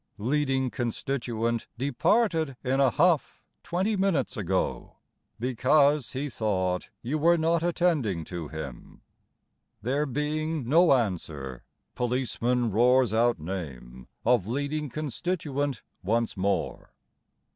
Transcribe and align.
Leading 0.17 0.71
constituent 0.71 1.67
departed 1.77 2.57
in 2.63 2.79
a 2.79 2.89
huff 2.89 3.39
twenty 3.61 3.95
minutes 3.95 4.35
ago, 4.35 4.95
Because 5.39 6.13
he 6.13 6.27
thought 6.27 6.89
you 7.03 7.19
were 7.19 7.37
not 7.37 7.61
attending 7.61 8.23
to 8.25 8.47
him. 8.47 9.01
There 9.83 10.07
being 10.07 10.67
no 10.67 10.91
answer, 10.93 11.63
Policeman 11.93 12.71
roars 12.71 13.13
out 13.13 13.37
name 13.37 14.07
of 14.25 14.47
leading 14.47 14.89
constituent 14.89 15.83
once 16.01 16.35
more. 16.35 16.95